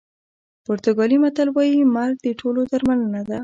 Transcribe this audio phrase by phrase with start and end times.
[0.65, 3.37] پرتګالي متل وایي مرګ د ټولو درملنه ده.